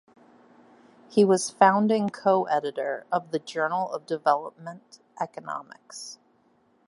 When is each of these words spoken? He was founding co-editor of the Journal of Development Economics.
He 1.11 1.23
was 1.23 1.51
founding 1.51 2.09
co-editor 2.09 3.05
of 3.11 3.29
the 3.29 3.37
Journal 3.37 3.91
of 3.93 4.07
Development 4.07 4.97
Economics. 5.19 6.17